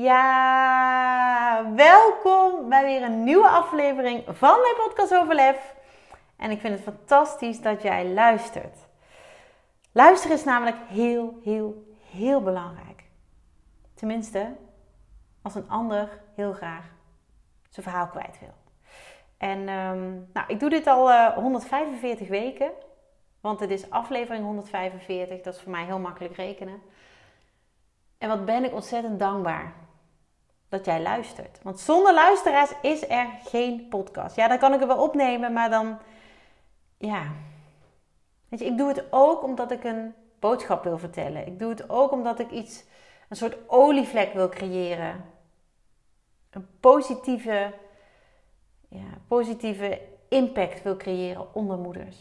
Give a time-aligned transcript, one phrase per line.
[0.00, 5.74] Ja, welkom bij weer een nieuwe aflevering van mijn podcast Overlef.
[6.36, 8.78] En ik vind het fantastisch dat jij luistert.
[9.92, 13.04] Luisteren is namelijk heel, heel, heel belangrijk.
[13.94, 14.52] Tenminste,
[15.42, 16.84] als een ander heel graag
[17.68, 18.54] zijn verhaal kwijt wil.
[19.36, 22.70] En um, nou, ik doe dit al uh, eh, 145 weken.
[23.40, 25.40] Want het is aflevering 145.
[25.40, 26.82] Dat is voor mij heel makkelijk rekenen.
[28.22, 29.74] En wat ben ik ontzettend dankbaar
[30.68, 31.62] dat jij luistert.
[31.62, 34.36] Want zonder luisteraars is er geen podcast.
[34.36, 35.98] Ja, dan kan ik het wel opnemen, maar dan.
[36.98, 37.32] Ja.
[38.48, 41.46] Weet je, ik doe het ook omdat ik een boodschap wil vertellen.
[41.46, 42.84] Ik doe het ook omdat ik iets,
[43.28, 45.24] een soort olievlek wil creëren.
[46.50, 47.74] Een positieve,
[48.88, 52.16] ja, positieve impact wil creëren onder moeders.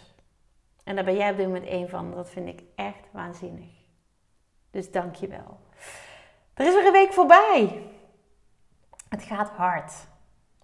[0.84, 2.12] En daar ben jij op dit moment één van.
[2.12, 3.72] Dat vind ik echt waanzinnig.
[4.72, 5.70] Dus dank je wel.
[6.62, 7.82] Er is weer een week voorbij.
[9.10, 9.92] Het gaat hard.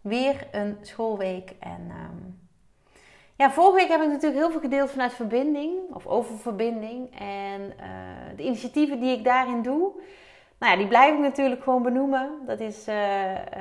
[0.01, 1.53] Weer een schoolweek.
[1.59, 2.39] En um,
[3.35, 5.73] ja, vorige week heb ik natuurlijk heel veel gedeeld vanuit verbinding.
[5.93, 7.19] Of over verbinding.
[7.19, 9.91] En uh, de initiatieven die ik daarin doe.
[10.59, 12.31] Nou ja, die blijf ik natuurlijk gewoon benoemen.
[12.45, 12.95] Dat is uh,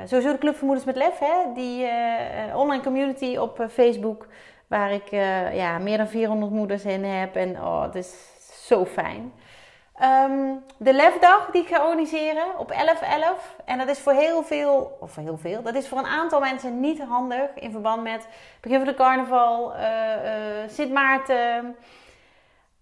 [0.05, 1.19] sowieso de Club Vermoedens met Lef.
[1.19, 1.53] Hè?
[1.55, 4.27] Die uh, online community op Facebook.
[4.67, 5.11] Waar ik
[5.53, 7.37] ja, meer dan 400 moeders in heb.
[7.37, 8.15] En oh, het is
[8.67, 9.33] zo fijn.
[10.03, 12.77] Um, de lefdag die ik ga organiseren op 11-11.
[13.65, 16.41] En dat is voor heel veel, of voor heel veel, dat is voor een aantal
[16.41, 18.29] mensen niet handig in verband met
[18.61, 21.77] begin van de carnaval, uh, uh, Sint Maarten,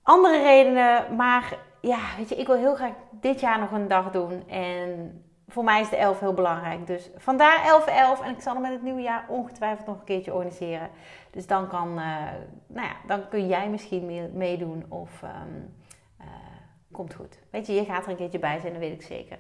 [0.02, 1.16] andere redenen.
[1.16, 4.48] Maar ja, weet je, ik wil heel graag dit jaar nog een dag doen.
[4.48, 6.86] En voor mij is de 11 heel belangrijk.
[6.86, 7.82] Dus vandaar
[8.20, 8.24] 11-11.
[8.24, 10.90] En ik zal hem met het nieuwe jaar ongetwijfeld nog een keertje organiseren.
[11.30, 12.16] Dus dan kan, uh,
[12.66, 15.22] nou ja, dan kun jij misschien meedoen of...
[15.22, 15.82] Um,
[16.94, 17.38] komt goed.
[17.50, 19.38] Weet je, je gaat er een keertje bij zijn, dat weet ik zeker.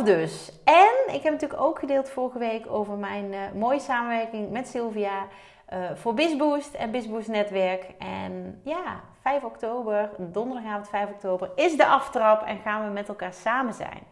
[0.00, 0.52] 11-11 dus.
[0.64, 5.26] En ik heb natuurlijk ook gedeeld vorige week over mijn uh, mooie samenwerking met Sylvia
[5.72, 7.86] uh, voor BizBoost en BizBoost Netwerk.
[7.98, 13.32] En ja, 5 oktober, donderdagavond 5 oktober, is de aftrap en gaan we met elkaar
[13.32, 14.02] samen zijn.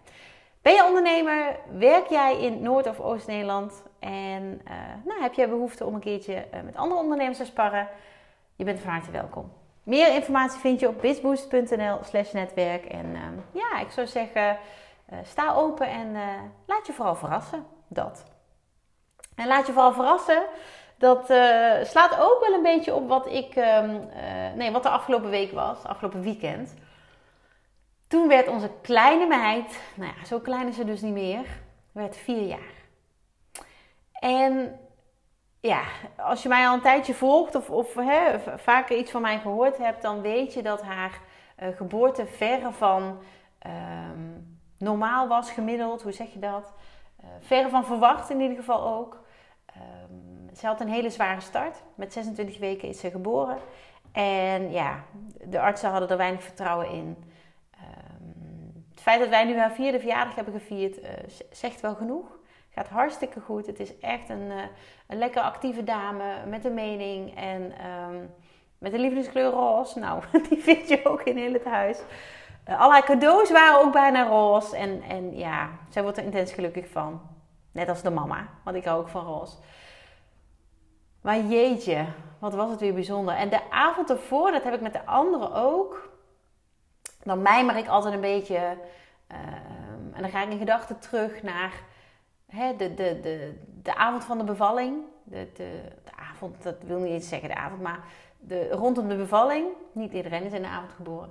[0.63, 1.57] Ben je ondernemer?
[1.79, 3.83] Werk jij in Noord- of Oost-Nederland?
[3.99, 4.73] En uh,
[5.05, 7.89] nou, heb jij behoefte om een keertje met andere ondernemers te sparren?
[8.57, 9.53] Je bent van harte welkom.
[9.87, 12.85] Meer informatie vind je op bizboost.nl slash netwerk.
[12.85, 13.21] En uh,
[13.53, 14.59] ja, ik zou zeggen,
[15.13, 16.23] uh, sta open en uh,
[16.67, 17.67] laat je vooral verrassen.
[17.89, 18.25] Dat.
[19.35, 20.43] En laat je vooral verrassen.
[20.99, 24.09] Dat uh, slaat ook wel een beetje op wat ik, um,
[24.55, 26.75] nee, wat de afgelopen week was, afgelopen weekend.
[28.09, 31.47] Toen werd onze kleine meid, nou ja, zo klein is ze dus niet meer,
[31.93, 32.75] werd vier jaar.
[34.13, 34.79] En
[35.61, 35.83] ja,
[36.17, 39.79] als je mij al een tijdje volgt of, of hè, vaker iets van mij gehoord
[39.79, 41.21] hebt, dan weet je dat haar
[41.63, 43.19] uh, geboorte verre van
[43.59, 44.41] ehm,
[44.79, 46.73] normaal was, gemiddeld, hoe zeg je dat?
[47.21, 49.25] Uh, verre van verwacht in ieder geval ook.
[49.77, 51.83] Um, ze had een hele zware start.
[51.95, 53.59] Met 26 weken is ze geboren.
[54.13, 55.05] En ja,
[55.45, 57.17] de artsen hadden er weinig vertrouwen in.
[57.75, 61.09] Um, het feit dat wij nu haar vierde verjaardag hebben gevierd, uh,
[61.51, 62.39] zegt wel genoeg.
[62.77, 63.67] Gaat hartstikke goed.
[63.67, 64.63] Het is echt een, uh,
[65.07, 67.37] een lekker actieve dame met een mening.
[67.37, 68.35] En um,
[68.79, 69.99] met een lievelingskleur roze.
[69.99, 71.99] Nou, die vind je ook in heel het huis.
[72.69, 74.77] Uh, allerlei cadeaus waren ook bijna roze.
[74.77, 77.21] En, en ja, zij wordt er intens gelukkig van.
[77.73, 79.57] Net als de mama, want ik hou ook van roze.
[81.21, 82.05] Maar jeetje,
[82.39, 83.35] wat was het weer bijzonder.
[83.35, 86.11] En de avond ervoor, dat heb ik met de anderen ook.
[87.23, 88.77] Dan mijmer ik altijd een beetje.
[89.33, 89.39] Uh,
[90.13, 91.73] en dan ga ik in gedachten terug naar
[92.47, 94.97] de, de, de, avond van de bevalling.
[95.25, 98.05] De, de, de avond, dat wil niet eens zeggen de avond, maar
[98.39, 99.67] de, rondom de bevalling.
[99.93, 101.31] Niet iedereen is in de avond geboren.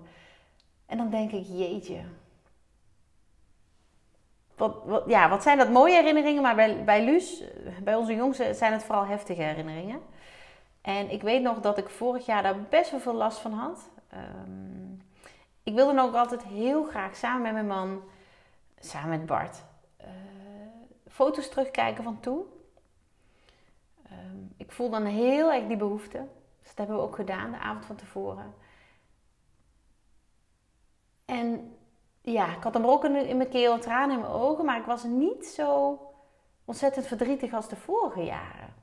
[0.85, 2.01] En dan denk ik, jeetje.
[4.55, 7.43] Wat, wat, ja, wat zijn dat mooie herinneringen, maar bij, bij Luus,
[7.83, 9.99] bij onze jongens, zijn het vooral heftige herinneringen.
[10.81, 13.89] En ik weet nog dat ik vorig jaar daar best wel veel last van had.
[14.13, 15.01] Um,
[15.63, 18.03] ik wilde dan ook altijd heel graag samen met mijn man,
[18.79, 19.63] samen met Bart,
[20.01, 20.07] uh,
[21.15, 22.45] foto's terugkijken van toen.
[24.11, 26.17] Um, ik voel dan heel erg die behoefte.
[26.61, 28.53] Dus dat hebben we ook gedaan de avond van tevoren.
[31.25, 31.77] En
[32.21, 35.03] ja, ik had hem ook in mijn keel, tranen in mijn ogen, maar ik was
[35.03, 35.99] niet zo
[36.65, 38.73] ontzettend verdrietig als de vorige jaren.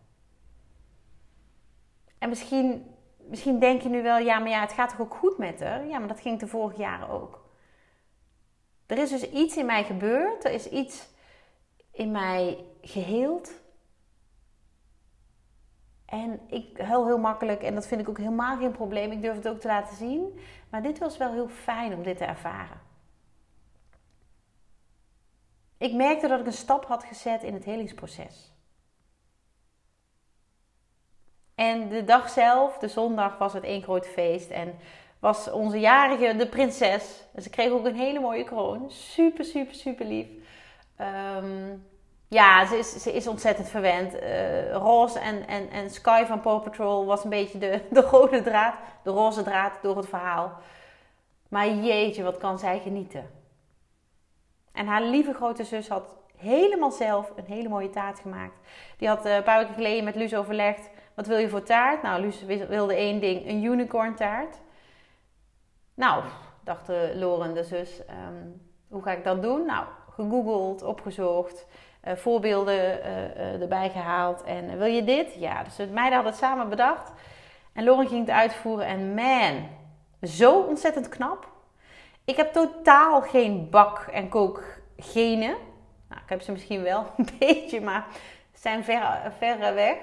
[2.19, 5.39] En misschien, misschien denk je nu wel, ja, maar ja, het gaat toch ook goed
[5.39, 5.87] met haar?
[5.87, 7.45] Ja, maar dat ging de vorige jaren ook.
[8.87, 10.45] Er is dus iets in mij gebeurd.
[10.45, 11.11] Er is iets
[11.93, 13.61] in mij geheeld.
[16.05, 19.11] En ik huil heel makkelijk en dat vind ik ook helemaal geen probleem.
[19.11, 20.41] Ik durf het ook te laten zien.
[20.71, 22.81] Maar dit was wel heel fijn om dit te ervaren.
[25.79, 28.53] Ik merkte dat ik een stap had gezet in het helingsproces.
[31.55, 34.51] En de dag zelf, de zondag, was het één groot feest.
[34.51, 34.75] En
[35.19, 37.25] was onze jarige de prinses.
[37.35, 38.91] En ze kreeg ook een hele mooie kroon.
[38.91, 40.27] Super, super, super lief.
[41.03, 41.77] Ehm,
[42.29, 44.15] ja, ze is, ze is ontzettend verwend.
[44.15, 48.43] Uh, roze en, en, en Sky van Paw Patrol was een beetje de, de rode
[48.43, 50.53] draad, de roze draad door het verhaal.
[51.49, 53.31] Maar jeetje, wat kan zij genieten.
[54.73, 58.59] En haar lieve grote zus had helemaal zelf een hele mooie taart gemaakt.
[58.97, 60.91] Die had uh, een paar weken geleden met Luus overlegd.
[61.15, 62.03] Wat wil je voor taart?
[62.03, 64.61] Nou, Luus wilde één ding, een unicorn taart.
[65.95, 66.25] Nou,
[66.65, 68.49] dacht de Loren, de zus, ehm,
[68.89, 69.67] hoe ga ik dat doen?
[69.67, 71.67] Nou, gegoogeld, opgezocht,
[72.05, 74.43] uh, voorbeelden uh, erbij gehaald.
[74.43, 75.35] En wil je dit?
[75.35, 77.13] Ja, dus meiden hadden het samen bedacht.
[77.73, 79.69] En Loren ging het uitvoeren en man,
[80.23, 81.49] zo ontzettend knap.
[82.25, 85.57] Ik heb totaal geen bak- en kookgenen.
[86.09, 88.07] Nou, ik heb ze misschien wel een beetje, maar
[88.55, 89.97] zijn ver, verre weg.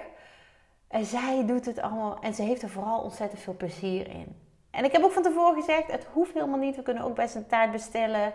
[0.88, 4.36] En zij doet het allemaal en ze heeft er vooral ontzettend veel plezier in.
[4.72, 6.76] En ik heb ook van tevoren gezegd, het hoeft helemaal niet.
[6.76, 8.34] We kunnen ook best een taart bestellen.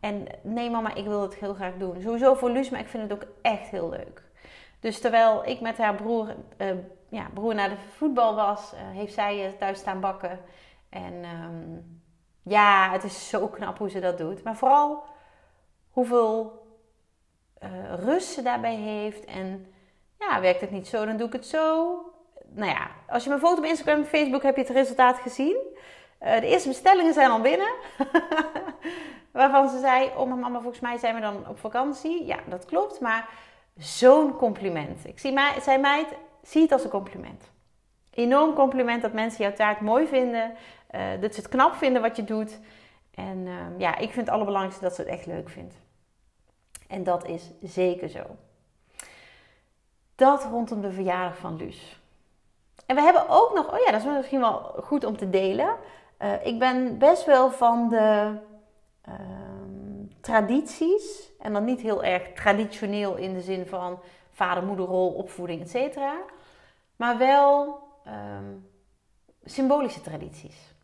[0.00, 2.00] En nee mama, ik wil het heel graag doen.
[2.02, 4.22] Sowieso voor Luus, maar ik vind het ook echt heel leuk.
[4.80, 6.70] Dus terwijl ik met haar broer, uh,
[7.08, 10.40] ja, broer naar de voetbal was, uh, heeft zij thuis staan bakken.
[10.88, 12.00] En um,
[12.42, 14.42] ja, het is zo knap hoe ze dat doet.
[14.42, 15.04] Maar vooral
[15.90, 16.66] hoeveel
[17.62, 19.24] uh, rust ze daarbij heeft.
[19.24, 19.72] En
[20.18, 21.96] ja, werkt het niet zo, dan doe ik het zo.
[22.48, 25.56] Nou ja, als je mijn foto op Instagram en Facebook heb je het resultaat gezien.
[26.18, 27.68] De eerste bestellingen zijn al binnen.
[29.38, 32.26] Waarvan ze zei: Oh, mijn mama, volgens mij zijn we dan op vakantie.
[32.26, 33.00] Ja, dat klopt.
[33.00, 33.28] Maar
[33.76, 35.06] zo'n compliment.
[35.06, 36.08] Ik zie mij, zei meid,
[36.42, 37.50] zie het als een compliment.
[38.10, 40.52] Enorm compliment dat mensen jouw taart mooi vinden.
[40.90, 42.58] Uh, dat ze het knap vinden wat je doet.
[43.14, 45.74] En uh, ja, ik vind het allerbelangrijkste dat ze het echt leuk vindt.
[46.88, 48.22] En dat is zeker zo.
[50.14, 52.00] Dat rondom de verjaardag van Luus.
[52.86, 55.76] En we hebben ook nog, oh ja, dat is misschien wel goed om te delen.
[56.22, 58.36] Uh, ik ben best wel van de
[59.08, 61.30] uh, tradities.
[61.40, 64.00] En dan niet heel erg traditioneel in de zin van
[64.30, 65.98] vader, moederrol, opvoeding, etc.
[66.96, 68.68] Maar wel um,
[69.44, 70.74] symbolische tradities.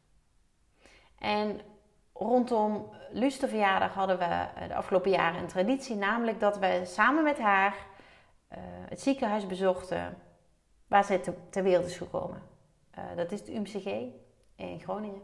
[1.18, 1.60] En
[2.12, 5.96] rondom Luus de verjaardag hadden we eh, de afgelopen jaren een traditie.
[5.96, 7.76] Namelijk dat we samen met haar
[8.52, 10.18] uh, het ziekenhuis bezochten
[10.86, 12.42] waar zij te, ter wereld is gekomen.
[12.98, 13.86] Uh, dat is het UMCG
[14.56, 15.22] in Groningen.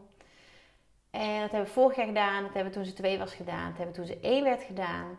[1.11, 3.69] En dat hebben we vorig jaar gedaan, dat hebben we toen ze twee was gedaan,
[3.69, 5.17] dat hebben we toen ze één werd gedaan.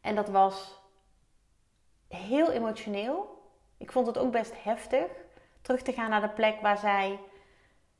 [0.00, 0.80] En dat was
[2.08, 3.42] heel emotioneel.
[3.76, 5.06] Ik vond het ook best heftig
[5.60, 7.18] terug te gaan naar de plek waar zij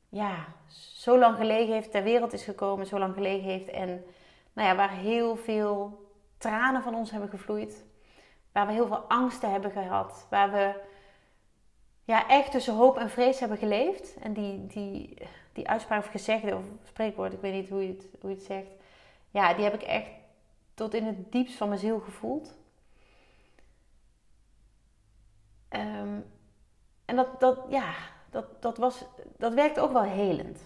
[0.09, 0.45] ja,
[0.93, 3.69] zo lang gelegen heeft, ter wereld is gekomen, zo lang gelegen heeft.
[3.69, 4.05] En
[4.53, 6.07] nou ja, waar heel veel
[6.37, 7.85] tranen van ons hebben gevloeid.
[8.51, 10.27] Waar we heel veel angsten hebben gehad.
[10.29, 10.81] Waar we
[12.03, 14.17] ja, echt tussen hoop en vrees hebben geleefd.
[14.17, 15.17] En die, die,
[15.59, 18.45] die uitspraak of gezegde of spreekwoord, ik weet niet hoe je, het, hoe je het
[18.45, 18.67] zegt.
[19.29, 20.09] Ja, die heb ik echt
[20.73, 22.57] tot in het diepst van mijn ziel gevoeld.
[25.69, 26.25] Um,
[27.05, 27.93] en dat, dat, ja,
[28.29, 29.05] dat, dat, was,
[29.37, 30.61] dat werkte ook wel helend.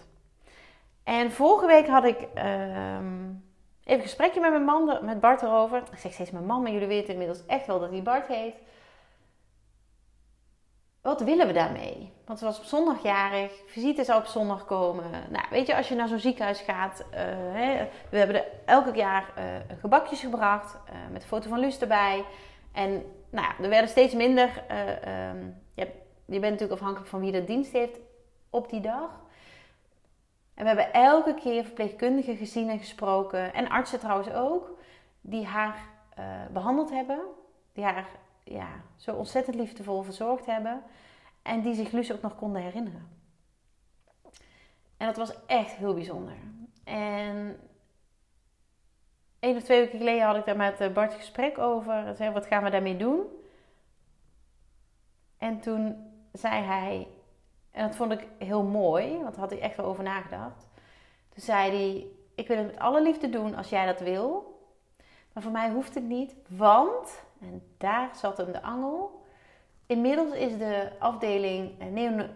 [1.02, 3.44] En vorige week had ik um,
[3.84, 5.82] even een gesprekje met mijn man, met Bart erover.
[5.92, 8.54] Ik zeg steeds mijn man, maar jullie weten inmiddels echt wel dat hij Bart heet
[11.04, 12.12] wat willen we daarmee?
[12.26, 15.04] Want ze was op zondag jarig, visite zou op zondag komen.
[15.30, 17.18] Nou, weet je, als je naar zo'n ziekenhuis gaat, uh,
[17.52, 19.44] hè, we hebben er elk jaar uh,
[19.80, 22.24] gebakjes gebracht uh, met een foto van Luus erbij.
[22.72, 22.90] En
[23.30, 24.64] nou ja, er werden steeds minder.
[25.30, 25.88] Um, je,
[26.24, 27.98] je, bent natuurlijk afhankelijk van wie de dienst heeft
[28.50, 29.10] op die dag.
[30.54, 34.78] En we hebben elke keer verpleegkundigen gezien en gesproken, en artsen trouwens ook,
[35.20, 35.76] die haar
[36.52, 37.20] behandeld hebben,
[37.72, 38.06] die haar
[38.44, 40.82] ja, zo ontzettend liefdevol verzorgd hebben.
[41.42, 43.08] En die zich Luus ook nog konden herinneren.
[44.96, 46.36] En dat was echt heel bijzonder.
[46.84, 47.60] En
[49.38, 52.16] één of twee weken geleden had ik daar met eh, Bart een gesprek over.
[52.16, 53.26] zei, wat gaan we daarmee doen?
[55.38, 57.08] En toen zei hij,
[57.70, 60.68] en dat vond ik heel mooi, want daar had hij echt wel over nagedacht.
[61.28, 64.52] Toen zei hij, ik wil het met alle liefde doen als jij dat wil.
[65.32, 69.22] Maar voor mij hoeft het niet, want en daar zat hem de angel.
[69.86, 71.86] inmiddels is de afdeling eh,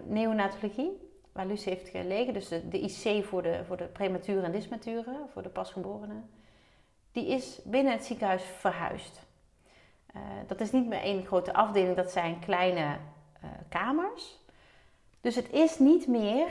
[0.04, 5.28] neonatologie, waar Luus heeft gelegen, dus de, IC voor de, voor de prematuren en dismaturen,
[5.32, 6.30] voor de pasgeborenen,
[7.12, 9.26] die is binnen het ziekenhuis verhuisd.
[10.16, 12.98] Uh, dat is niet meer één grote afdeling, dat zijn kleine
[13.44, 14.38] uh, kamers.
[15.20, 16.48] Dus het is niet meer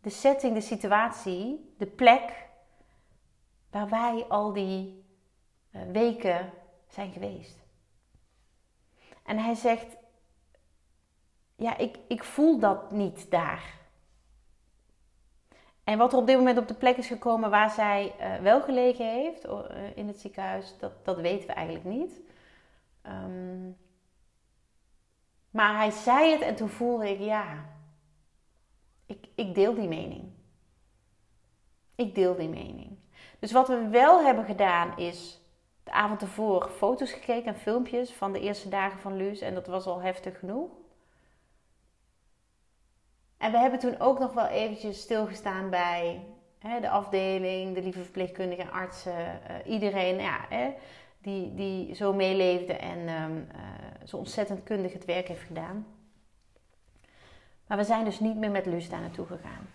[0.00, 2.48] de setting, de situatie, de plek
[3.70, 5.04] waar wij al die
[5.92, 6.52] weken
[6.88, 7.59] zijn geweest.
[9.30, 9.96] En hij zegt,
[11.56, 13.78] ja, ik, ik voel dat niet daar.
[15.84, 18.62] En wat er op dit moment op de plek is gekomen waar zij uh, wel
[18.62, 19.60] gelegen heeft uh,
[19.94, 22.20] in het ziekenhuis, dat, dat weten we eigenlijk niet.
[23.06, 23.76] Um,
[25.50, 27.64] maar hij zei het en toen voelde ik, ja,
[29.06, 30.32] ik, ik deel die mening.
[31.94, 32.98] Ik deel die mening.
[33.38, 35.39] Dus wat we wel hebben gedaan is
[35.90, 39.40] de avond ervoor foto's gekeken en filmpjes van de eerste dagen van Luus.
[39.40, 40.70] En dat was al heftig genoeg.
[43.36, 46.26] En we hebben toen ook nog wel eventjes stilgestaan bij
[46.58, 50.74] hè, de afdeling, de lieve verpleegkundigen, artsen, uh, iedereen ja, hè,
[51.18, 53.48] die, die zo meeleefde en um,
[54.04, 55.86] zo ontzettend kundig het werk heeft gedaan.
[57.66, 59.68] Maar we zijn dus niet meer met Luus daar naartoe gegaan.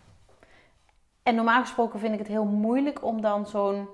[1.23, 3.87] En normaal gesproken vind ik het heel moeilijk om dan zo'n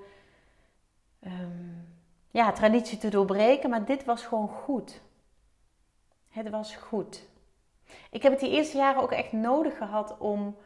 [1.25, 1.90] um,
[2.31, 5.01] ja, traditie te doorbreken, maar dit was gewoon goed.
[6.29, 7.29] Het was goed.
[8.09, 10.57] Ik heb het die eerste jaren ook echt nodig gehad om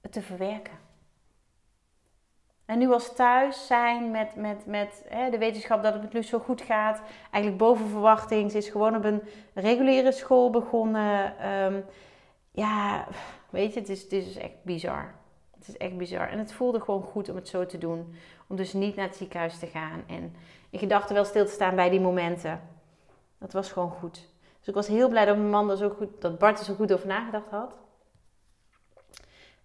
[0.00, 0.86] het te verwerken.
[2.64, 6.38] En nu als thuis zijn met, met, met hè, de wetenschap dat het Luus zo
[6.38, 7.02] goed gaat.
[7.30, 8.50] Eigenlijk boven verwachting.
[8.50, 9.22] Ze is gewoon op een
[9.54, 11.46] reguliere school begonnen.
[11.52, 11.84] Um,
[12.50, 13.06] ja,
[13.50, 15.14] weet je, het is, het is echt bizar.
[15.58, 16.28] Het is echt bizar.
[16.28, 18.14] En het voelde gewoon goed om het zo te doen.
[18.46, 20.02] Om dus niet naar het ziekenhuis te gaan.
[20.06, 20.34] En
[20.70, 22.60] in gedachten wel stil te staan bij die momenten.
[23.38, 24.28] Dat was gewoon goed.
[24.58, 26.92] Dus ik was heel blij dat mijn man zo goed, dat Bart er zo goed
[26.92, 27.74] over nagedacht had.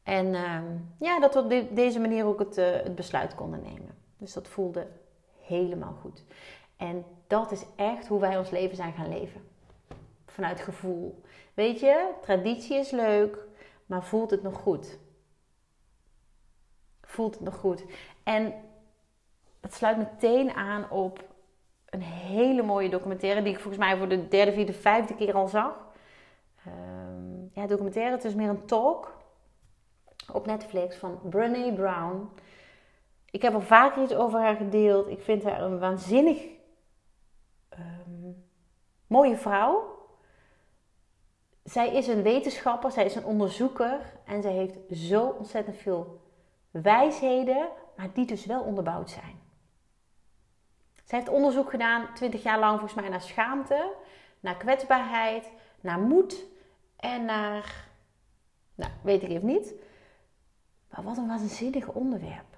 [0.04, 0.62] En uh,
[1.00, 3.98] ja, dat we op de, deze manier ook het, uh, het besluit konden nemen.
[4.18, 4.88] Dus dat voelde
[5.42, 6.24] helemaal goed.
[6.78, 9.42] En dat is echt hoe wij ons leven zijn gaan leven.
[10.26, 11.22] Vanuit gevoel.
[11.54, 13.38] Weet je, traditie is leuk,
[13.86, 15.00] maar voelt het nog goed?
[17.02, 17.84] Voelt het nog goed?
[18.24, 18.54] En
[19.64, 21.24] het sluit meteen aan op
[21.86, 25.48] een hele mooie documentaire die ik volgens mij voor de derde, vierde, vijfde keer al
[25.48, 25.92] zag.
[26.68, 29.18] Um, ja, documentaire, het is meer een talk
[30.32, 32.30] op Netflix van Brené Brown.
[33.32, 35.08] Ik heb al vaker iets over haar gedeeld.
[35.08, 36.46] Ik vind haar een waanzinnig
[37.80, 38.46] um,
[39.08, 39.92] mooie vrouw.
[41.64, 46.22] Zij is een wetenschapper, zij is een onderzoeker en zij heeft zo ontzettend veel
[46.72, 49.43] wijsheden, maar die dus wel onderbouwd zijn.
[51.14, 53.94] Zij heeft onderzoek gedaan, 20 jaar lang volgens mij, naar schaamte,
[54.40, 55.52] naar kwetsbaarheid,
[55.82, 56.46] naar moed
[56.96, 57.88] en naar,
[58.76, 59.74] nou, weet ik even niet.
[60.90, 62.58] Maar wat een waanzinnig onderwerp.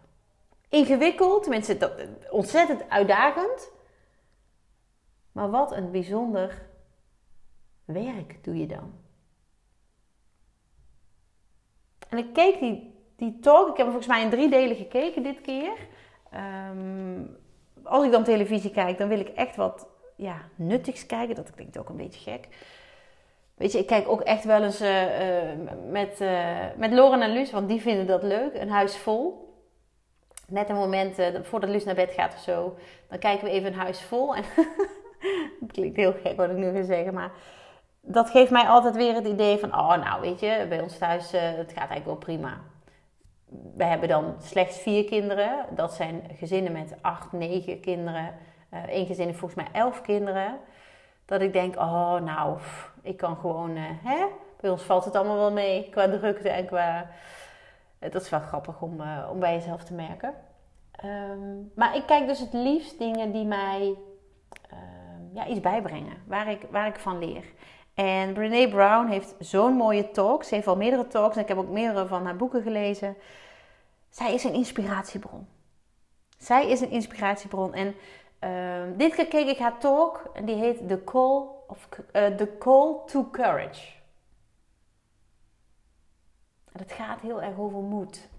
[0.70, 3.72] Ingewikkeld, tenminste ontzettend uitdagend.
[5.32, 6.70] Maar wat een bijzonder
[7.86, 8.94] werk doe je dan.
[12.10, 15.42] En ik keek die, die talk, ik heb volgens mij in drie delen gekeken dit
[15.42, 15.88] keer.
[16.34, 17.44] Um,
[17.86, 21.36] als ik dan televisie kijk, dan wil ik echt wat ja, nuttigs kijken.
[21.36, 22.48] Dat klinkt ook een beetje gek.
[23.56, 25.52] Weet je, ik kijk ook echt wel eens uh, uh,
[25.90, 28.54] met, uh, met Loren en Luus, want die vinden dat leuk.
[28.54, 29.54] Een huis vol.
[30.48, 32.76] Net een moment voordat Luus naar bed gaat of zo,
[33.10, 34.36] dan kijken we even een huis vol.
[34.36, 34.44] En
[35.60, 37.32] dat klinkt heel gek wat ik nu ga zeggen, maar
[38.02, 41.32] dat geeft mij altijd weer het idee van: oh, nou weet je, bij ons thuis,
[41.32, 42.62] het gaat eigenlijk wel prima
[43.76, 45.66] we hebben dan slechts vier kinderen.
[45.76, 48.34] Dat zijn gezinnen met acht, negen kinderen.
[48.70, 50.58] Eén uh, gezin heeft volgens mij elf kinderen.
[51.26, 52.58] Dat ik denk, oh nou,
[53.02, 54.26] ik kan gewoon, uh, hè?
[54.60, 57.10] Bij ons valt het allemaal wel mee qua drukte en qua...
[58.00, 60.34] Uh, dat is wel grappig om, om bij jezelf te merken.
[61.04, 63.96] Um, maar ik kijk dus het liefst dingen die mij
[64.70, 66.18] ehm, ja, iets bijbrengen.
[66.28, 67.44] Waar ik, waar ik van leer.
[67.96, 70.44] En Brene Brown heeft zo'n mooie talk.
[70.44, 73.18] Ze heeft al meerdere talks en ik heb ook meerdere van haar boeken gelezen.
[74.10, 75.48] Zij is een inspiratiebron.
[76.38, 77.74] Zij is een inspiratiebron.
[77.74, 77.96] En
[78.44, 82.56] uh, dit keer keek ik haar talk en die heet The Call, of, uh, The
[82.60, 83.94] Call to Courage.
[86.72, 88.30] En het gaat heel erg over moed.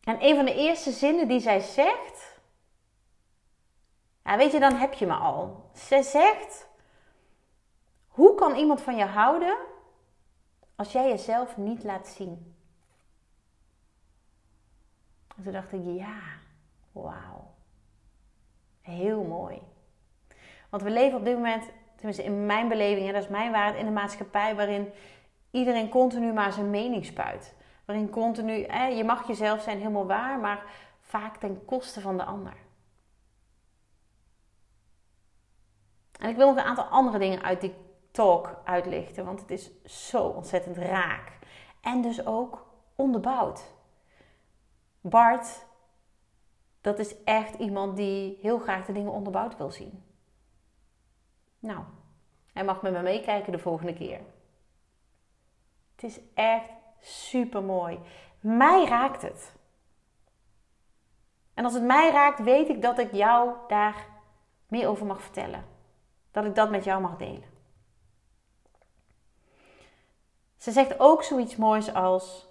[0.00, 2.29] En een van de eerste zinnen die zij zegt,
[4.24, 5.70] ja, weet je, dan heb je me al.
[5.74, 6.68] Ze zegt:
[8.08, 9.56] Hoe kan iemand van je houden
[10.76, 12.54] als jij jezelf niet laat zien?
[15.36, 16.20] En toen dacht ik: Ja,
[16.92, 17.54] wauw.
[18.80, 19.62] Heel mooi.
[20.70, 23.76] Want we leven op dit moment, tenminste in mijn beleving, en dat is mijn waarheid,
[23.76, 24.92] in een maatschappij waarin
[25.50, 27.54] iedereen continu maar zijn mening spuit.
[27.84, 28.52] Waarin continu,
[28.96, 30.64] je mag jezelf zijn helemaal waar, maar
[31.00, 32.54] vaak ten koste van de ander.
[36.20, 37.74] En ik wil nog een aantal andere dingen uit die
[38.10, 41.38] talk uitlichten, want het is zo ontzettend raak.
[41.80, 43.72] En dus ook onderbouwd.
[45.00, 45.66] Bart,
[46.80, 50.04] dat is echt iemand die heel graag de dingen onderbouwd wil zien.
[51.58, 51.80] Nou,
[52.52, 54.20] hij mag met me meekijken de volgende keer.
[55.94, 58.00] Het is echt super mooi.
[58.40, 59.54] Mij raakt het.
[61.54, 64.06] En als het mij raakt, weet ik dat ik jou daar
[64.68, 65.69] meer over mag vertellen.
[66.30, 67.48] Dat ik dat met jou mag delen.
[70.56, 72.46] Ze zegt ook zoiets moois als: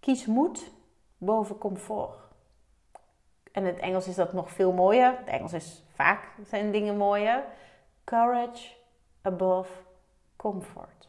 [0.00, 0.70] kies moed
[1.18, 2.22] boven comfort.
[3.52, 5.18] En in het Engels is dat nog veel mooier.
[5.18, 7.44] Het Engels is vaak zijn dingen mooier.
[8.04, 8.74] Courage
[9.22, 9.72] above
[10.36, 11.08] comfort.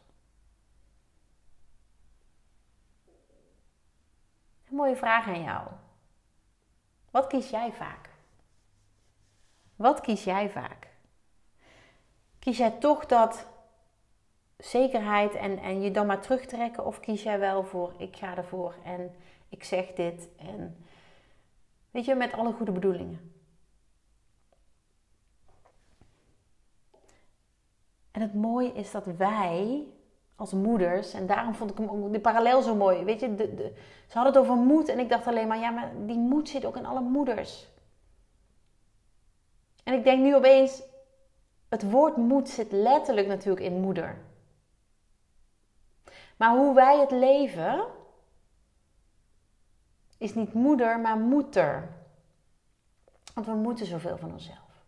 [4.68, 5.68] Een mooie vraag aan jou.
[7.10, 8.10] Wat kies jij vaak?
[9.76, 10.85] Wat kies jij vaak?
[12.46, 13.46] Kies jij toch dat
[14.56, 16.86] zekerheid en, en je dan maar terugtrekken?
[16.86, 19.14] Of kies jij wel voor ik ga ervoor en
[19.48, 20.86] ik zeg dit en
[21.90, 23.32] weet je, met alle goede bedoelingen?
[28.10, 29.86] En het mooie is dat wij
[30.36, 33.04] als moeders, en daarom vond ik hem ook de parallel zo mooi.
[33.04, 33.72] Weet je, de,
[34.06, 36.64] ze hadden het over moed en ik dacht alleen maar, ja, maar die moed zit
[36.64, 37.68] ook in alle moeders.
[39.84, 40.82] En ik denk nu opeens,
[41.68, 44.18] het woord moed zit letterlijk natuurlijk in moeder.
[46.36, 47.86] Maar hoe wij het leven,
[50.18, 51.88] is niet moeder, maar moeder.
[53.34, 54.84] Want we moeten zoveel van onszelf.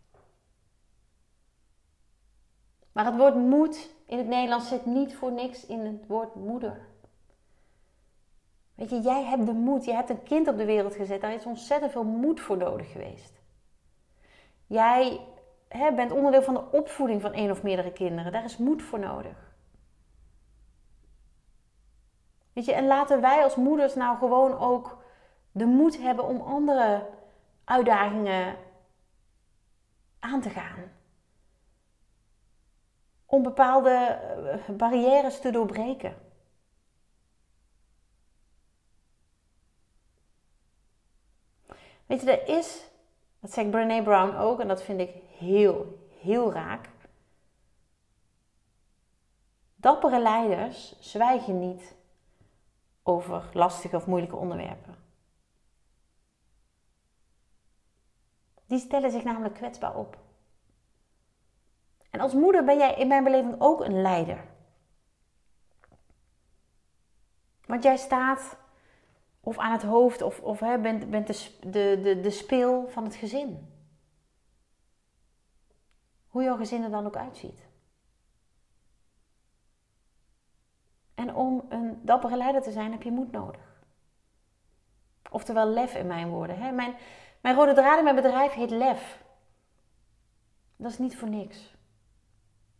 [2.91, 6.87] Maar het woord moed in het Nederlands zit niet voor niks in het woord moeder.
[8.75, 9.85] Weet je, jij hebt de moed.
[9.85, 11.21] Je hebt een kind op de wereld gezet.
[11.21, 13.41] Daar is ontzettend veel moed voor nodig geweest.
[14.67, 15.19] Jij
[15.69, 18.31] hè, bent onderdeel van de opvoeding van één of meerdere kinderen.
[18.31, 19.53] Daar is moed voor nodig.
[22.53, 25.03] Weet je, en laten wij als moeders nou gewoon ook
[25.51, 27.09] de moed hebben om andere
[27.63, 28.55] uitdagingen
[30.19, 30.97] aan te gaan
[33.29, 36.15] om bepaalde eh, barrières te doorbreken.
[42.05, 42.89] Weet je, er is,
[43.39, 46.89] dat zegt Brené Brown ook, en dat vind ik heel, heel raak.
[49.75, 51.95] Dappere leiders zwijgen niet
[53.03, 54.95] over lastige of moeilijke onderwerpen.
[58.65, 60.17] Die stellen zich namelijk kwetsbaar op.
[62.09, 64.45] En als moeder ben jij in mijn beleving ook een leider.
[67.65, 68.57] Want jij staat
[69.39, 73.03] of aan het hoofd of, of hè, bent, bent de, de, de, de speel van
[73.03, 73.78] het gezin.
[76.29, 77.67] Hoe jouw gezin er dan ook uitziet.
[81.15, 83.83] En om een dappere leider te zijn heb je moed nodig.
[85.31, 86.59] Oftewel lef in mijn woorden.
[86.59, 86.71] Hè?
[86.71, 86.95] Mijn,
[87.41, 89.23] mijn rode draad in mijn bedrijf heet lef.
[90.75, 91.77] Dat is niet voor niks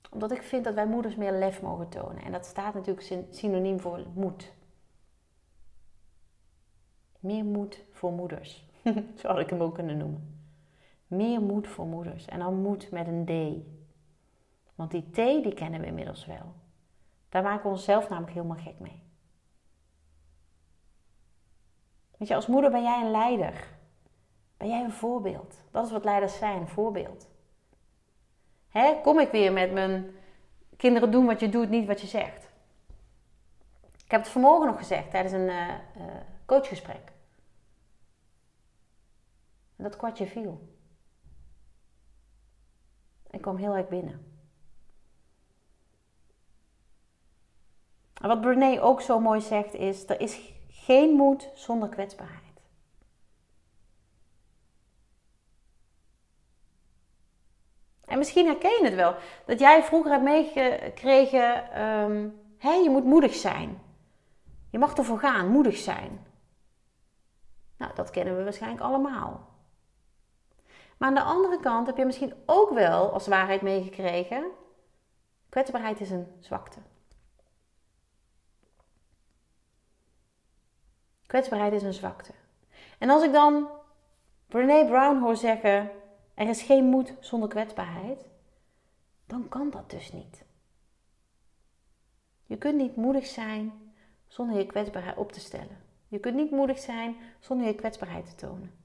[0.09, 2.23] omdat ik vind dat wij moeders meer lef mogen tonen.
[2.23, 4.51] En dat staat natuurlijk synoniem voor moed.
[7.19, 8.65] Meer moed voor moeders.
[9.19, 10.38] Zo had ik hem ook kunnen noemen.
[11.09, 12.25] Meer moed voor moeders.
[12.25, 13.31] En dan moed met een D.
[14.75, 16.53] Want die T, die kennen we inmiddels wel.
[17.29, 19.01] Daar maken we onszelf namelijk helemaal gek mee.
[22.17, 23.67] Weet je, als moeder ben jij een leider.
[24.57, 25.61] Ben jij een voorbeeld.
[25.71, 27.27] Dat is wat leiders zijn, voorbeeld.
[28.69, 30.15] Hè, kom ik weer met mijn
[30.77, 32.49] kinderen doen wat je doet, niet wat je zegt.
[34.05, 35.73] Ik heb het vanmorgen nog gezegd tijdens een uh,
[36.45, 37.11] coachgesprek.
[39.75, 40.78] En dat kwartje viel.
[43.29, 44.29] Ik kwam heel erg binnen.
[48.21, 52.47] En wat Brené ook zo mooi zegt is: er is geen moed zonder kwetsbaarheid.
[58.05, 59.15] En misschien herken je het wel.
[59.45, 63.81] Dat jij vroeger hebt meegekregen, um, hé, je moet moedig zijn.
[64.69, 66.25] Je mag ervoor gaan, moedig zijn.
[67.77, 69.47] Nou, dat kennen we waarschijnlijk allemaal.
[70.99, 74.51] Maar aan de andere kant heb je misschien ook wel als waarheid meegekregen,
[75.49, 76.79] kwetsbaarheid is een zwakte.
[81.25, 82.33] Kwetsbaarheid is een zwakte.
[82.97, 83.67] En als ik dan
[84.47, 85.91] Brene Brown hoor zeggen,
[86.33, 88.25] er is geen moed zonder kwetsbaarheid,
[89.25, 90.45] dan kan dat dus niet.
[92.45, 93.93] Je kunt niet moedig zijn
[94.27, 95.83] zonder je kwetsbaarheid op te stellen.
[96.07, 98.78] Je kunt niet moedig zijn zonder je kwetsbaarheid te tonen.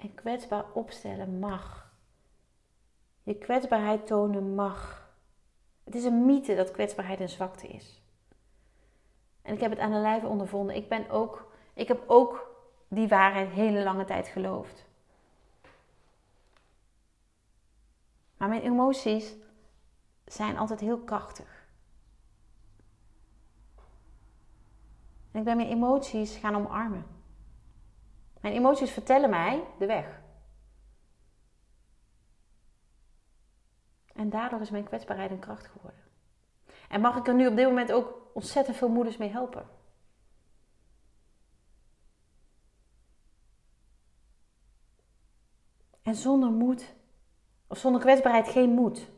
[0.00, 1.92] En kwetsbaar opstellen mag.
[3.22, 5.08] Je kwetsbaarheid tonen mag.
[5.84, 8.02] Het is een mythe dat kwetsbaarheid een zwakte is.
[9.42, 10.76] En ik heb het aan de lijve ondervonden.
[10.76, 12.56] Ik, ben ook, ik heb ook
[12.88, 14.88] die waarheid hele lange tijd geloofd.
[18.36, 19.34] Maar mijn emoties
[20.24, 21.68] zijn altijd heel krachtig.
[25.32, 27.19] En ik ben mijn emoties gaan omarmen.
[28.40, 30.20] Mijn emoties vertellen mij de weg.
[34.12, 36.00] En daardoor is mijn kwetsbaarheid een kracht geworden.
[36.88, 39.68] En mag ik er nu op dit moment ook ontzettend veel moeders mee helpen?
[46.02, 46.94] En zonder moed,
[47.66, 49.10] of zonder kwetsbaarheid geen moed.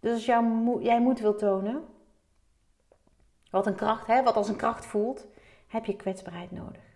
[0.00, 0.24] Dus als
[0.80, 1.84] jij moed wilt tonen,
[3.50, 5.26] wat een kracht, hè, wat als een kracht voelt,
[5.66, 6.89] heb je kwetsbaarheid nodig.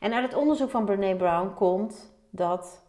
[0.00, 2.82] En uit het onderzoek van Brene Brown komt dat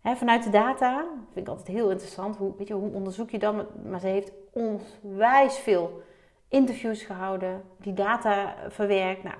[0.00, 3.38] hè, vanuit de data, vind ik altijd heel interessant, hoe, weet je, hoe onderzoek je
[3.38, 3.84] dat?
[3.84, 6.02] Maar ze heeft onwijs veel
[6.48, 9.22] interviews gehouden, die data verwerkt.
[9.22, 9.36] Nou,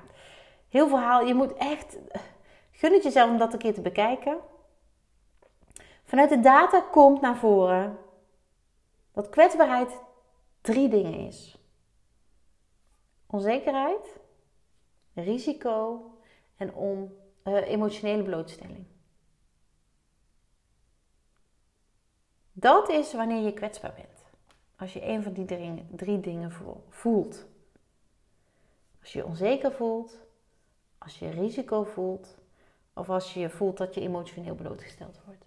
[0.69, 1.27] heel verhaal.
[1.27, 1.99] Je moet echt,
[2.71, 4.39] gun het jezelf om dat een keer te bekijken.
[6.05, 7.99] Vanuit de data komt naar voren
[9.13, 9.99] dat kwetsbaarheid
[10.61, 11.59] drie dingen is:
[13.27, 14.21] onzekerheid,
[15.15, 16.05] risico
[16.61, 17.13] en om,
[17.45, 18.87] uh, emotionele blootstelling.
[22.53, 24.25] Dat is wanneer je kwetsbaar bent.
[24.77, 26.53] Als je een van die drie, drie dingen
[26.89, 27.47] voelt.
[29.01, 30.19] Als je je onzeker voelt,
[30.99, 32.37] als je risico voelt
[32.95, 35.45] of als je voelt dat je emotioneel blootgesteld wordt.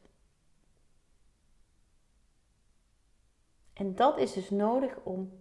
[3.74, 5.32] En dat is dus nodig om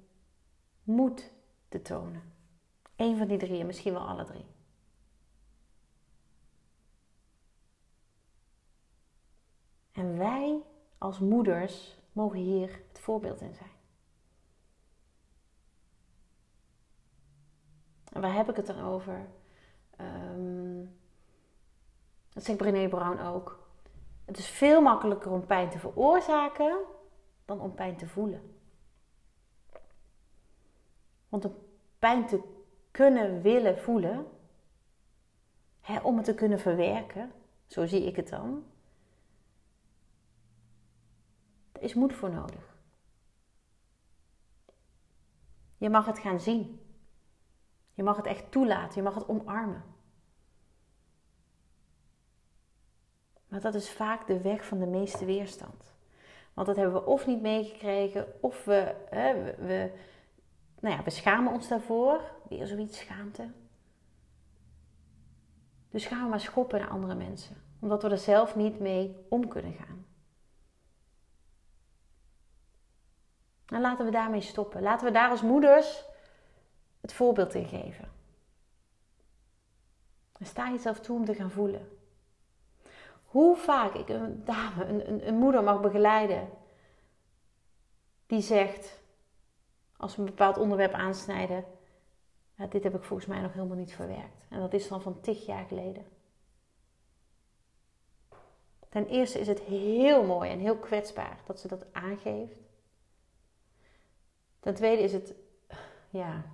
[0.82, 1.32] moed
[1.68, 2.32] te tonen.
[2.96, 4.51] Eén van die drie, misschien wel alle drie.
[10.02, 10.62] En wij
[10.98, 13.70] als moeders mogen hier het voorbeeld in zijn.
[18.12, 19.28] En waar heb ik het dan over?
[20.00, 20.98] Um,
[22.32, 23.68] dat zegt Brené Brown ook.
[24.24, 26.78] Het is veel makkelijker om pijn te veroorzaken
[27.44, 28.56] dan om pijn te voelen.
[31.28, 31.54] Want om
[31.98, 32.40] pijn te
[32.90, 34.26] kunnen willen voelen,
[35.80, 37.32] hè, om het te kunnen verwerken,
[37.66, 38.64] zo zie ik het dan,
[41.71, 42.76] daar is moed voor nodig.
[45.78, 46.80] Je mag het gaan zien.
[47.94, 48.96] Je mag het echt toelaten.
[48.96, 49.84] Je mag het omarmen.
[53.48, 55.94] Maar dat is vaak de weg van de meeste weerstand.
[56.54, 59.92] Want dat hebben we of niet meegekregen, of we, hè, we,
[60.80, 62.20] nou ja, we schamen ons daarvoor.
[62.48, 63.50] Weer zoiets schaamte.
[65.90, 67.56] Dus gaan we maar schoppen naar andere mensen.
[67.80, 70.06] Omdat we er zelf niet mee om kunnen gaan.
[73.72, 74.82] En laten we daarmee stoppen.
[74.82, 76.04] Laten we daar als moeders
[77.00, 78.10] het voorbeeld in geven.
[80.38, 81.88] En sta jezelf toe om te gaan voelen.
[83.24, 86.48] Hoe vaak ik een dame, een, een, een moeder mag begeleiden
[88.26, 89.00] die zegt,
[89.96, 91.64] als we een bepaald onderwerp aansnijden,
[92.68, 94.44] dit heb ik volgens mij nog helemaal niet verwerkt.
[94.48, 96.04] En dat is dan van tig jaar geleden.
[98.88, 102.61] Ten eerste is het heel mooi en heel kwetsbaar dat ze dat aangeeft.
[104.62, 105.34] Ten tweede is het
[106.10, 106.44] ja,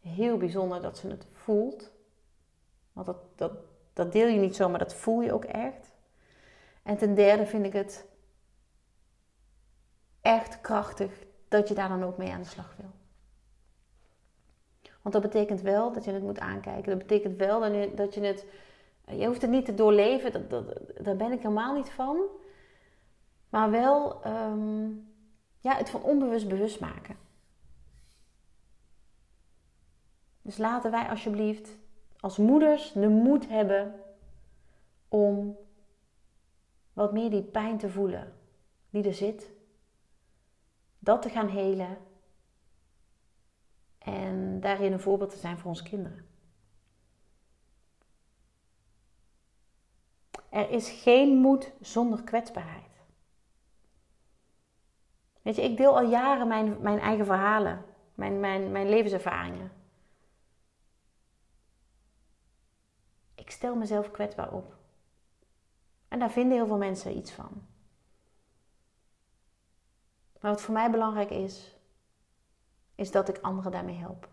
[0.00, 1.90] heel bijzonder dat ze het voelt.
[2.92, 3.52] Want dat, dat,
[3.92, 5.94] dat deel je niet zo, maar dat voel je ook echt.
[6.82, 8.06] En ten derde vind ik het
[10.20, 12.90] echt krachtig dat je daar dan ook mee aan de slag wil.
[15.02, 16.90] Want dat betekent wel dat je het moet aankijken.
[16.90, 18.46] Dat betekent wel dat je, dat je het.
[19.06, 22.20] Je hoeft het niet te doorleven, dat, dat, daar ben ik helemaal niet van.
[23.48, 24.88] Maar wel ehm,
[25.62, 27.16] ja, het van onbewust bewust maken.
[30.42, 31.76] Dus laten wij alsjeblieft
[32.20, 34.00] als moeders de moed hebben
[35.08, 35.56] om
[36.92, 38.32] wat meer die pijn te voelen
[38.90, 39.50] die er zit.
[40.98, 41.98] Dat te gaan helen.
[43.98, 46.26] En daarin een voorbeeld te zijn voor onze kinderen.
[50.48, 52.91] Er is geen moed zonder kwetsbaarheid.
[55.42, 59.80] Weet je, ik deel al jaren mijn, mijn eigen verhalen, mijn, mijn, mijn levenservaringen.
[63.52, 64.76] stel mezelf kwetsbaar op.
[66.08, 67.66] En daar vinden heel veel mensen iets van.
[70.40, 71.76] Maar wat voor mij belangrijk is,
[72.94, 74.28] is dat ik anderen daarmee help.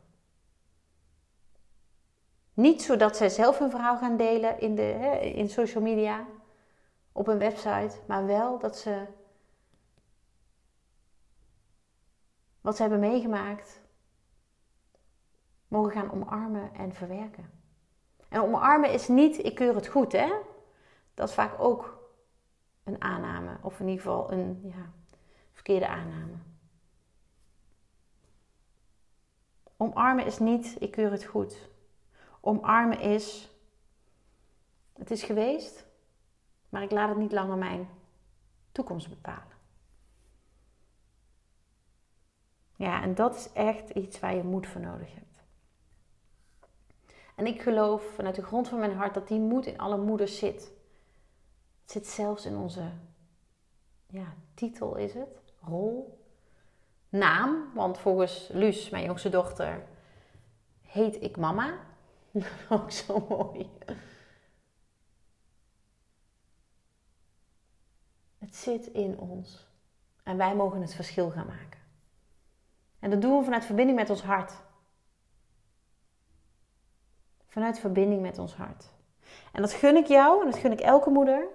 [2.53, 4.91] Niet zodat zij zelf hun verhaal gaan delen in, de,
[5.35, 6.25] in social media,
[7.11, 9.05] op een website, maar wel dat ze
[12.61, 13.81] wat ze hebben meegemaakt
[15.67, 17.51] mogen gaan omarmen en verwerken.
[18.29, 20.33] En omarmen is niet, ik keur het goed, hè?
[21.13, 21.99] Dat is vaak ook
[22.83, 24.91] een aanname, of in ieder geval een ja,
[25.51, 26.33] verkeerde aanname.
[29.77, 31.69] Omarmen is niet, ik keur het goed.
[32.41, 33.49] Omarmen is,
[34.93, 35.85] het is geweest,
[36.69, 37.89] maar ik laat het niet langer mijn
[38.71, 39.48] toekomst bepalen.
[42.79, 45.43] Ja, en dat is echt iets waar je moed voor nodig hebt.
[47.35, 50.37] En ik geloof vanuit de grond van mijn hart dat die moed in alle moeders
[50.37, 50.71] zit.
[51.81, 52.91] Het zit zelfs in onze
[54.07, 56.23] ja, titel is het, rol,
[57.09, 57.73] naam.
[57.73, 59.85] Want volgens Luus, mijn jongste dochter,
[60.81, 61.79] heet ik mama.
[62.69, 63.69] Ook zo mooi.
[68.37, 69.67] Het zit in ons.
[70.23, 71.78] En wij mogen het verschil gaan maken.
[72.99, 74.53] En dat doen we vanuit verbinding met ons hart.
[77.47, 78.89] Vanuit verbinding met ons hart.
[79.51, 81.47] En dat gun ik jou en dat gun ik elke moeder.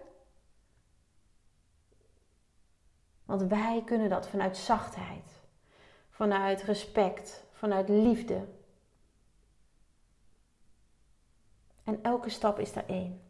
[3.24, 5.42] Want wij kunnen dat vanuit zachtheid,
[6.11, 8.48] vanuit respect, vanuit liefde.
[11.85, 13.22] En elke stap is daar één.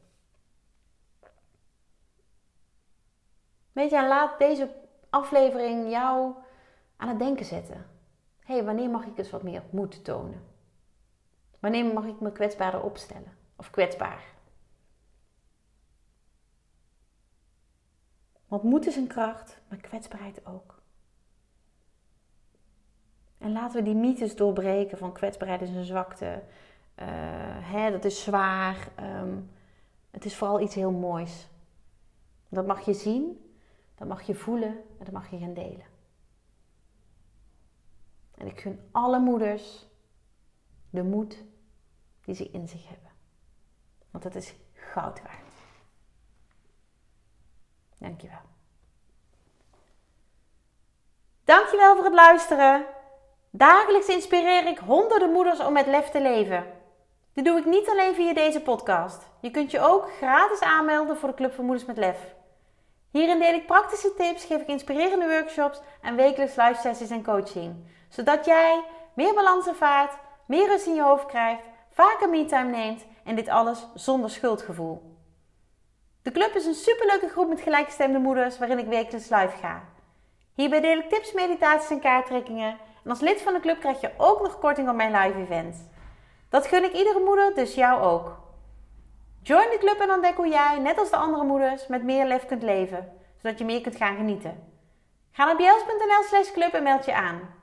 [3.73, 4.75] Weet je, laat deze
[5.11, 6.35] aflevering jou
[6.97, 7.94] aan het denken zetten.
[8.45, 10.43] Hé, hey, wanneer mag ik eens wat meer moed tonen?
[11.61, 13.37] Wanneer mag ik me kwetsbaarder opstellen?
[13.57, 14.25] Of kwetsbaar?
[18.49, 20.83] Want moed is een kracht, maar kwetsbaarheid ook.
[23.39, 26.43] En laten we die mythes doorbreken van kwetsbaarheid is een zwakte.
[27.01, 27.07] Uh,
[27.73, 28.89] hè, dat is zwaar.
[29.01, 29.51] Um,
[30.11, 31.49] het is vooral iets heel moois.
[32.49, 33.53] Dat mag je zien,
[33.95, 35.94] dat mag je voelen en dat mag je gaan delen.
[38.35, 39.87] En ik gun alle moeders
[40.91, 41.45] de moed
[42.25, 43.11] die ze in zich hebben.
[44.11, 45.53] Want dat is goud waard.
[47.99, 48.41] Dankjewel.
[51.45, 52.87] Dankjewel voor het luisteren.
[53.51, 56.67] Dagelijks inspireer ik honderden moeders om met lef te leven.
[57.33, 59.23] Dit doe ik niet alleen via deze podcast.
[59.41, 62.35] Je kunt je ook gratis aanmelden voor de Club van Moeders met Lef.
[63.11, 67.87] Hierin deel ik praktische tips, geef ik inspirerende workshops en wekelijks live sessies en coaching.
[68.15, 73.35] Zodat jij meer balans ervaart, meer rust in je hoofd krijgt, vaker me-time neemt en
[73.35, 75.03] dit alles zonder schuldgevoel.
[76.23, 79.83] De club is een superleuke groep met gelijkgestemde moeders waarin ik wekelijks live ga.
[80.55, 82.79] Hierbij deel ik tips, meditaties en kaarttrekkingen.
[83.05, 85.79] En als lid van de club krijg je ook nog korting op mijn live events.
[86.49, 88.39] Dat gun ik iedere moeder, dus jou ook.
[89.43, 92.47] Join de club en ontdek hoe jij, net als de andere moeders, met meer lef
[92.47, 94.73] kunt leven, zodat je meer kunt gaan genieten.
[95.33, 97.63] Ga naar bjels.nl slash club en meld je aan.